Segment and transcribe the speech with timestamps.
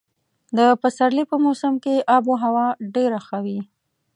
[0.57, 3.59] د پسرلي په موسم کې اب هوا ډېره ښه وي.